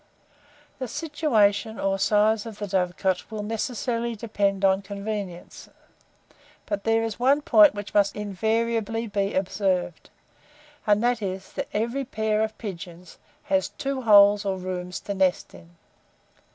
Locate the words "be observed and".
9.05-11.03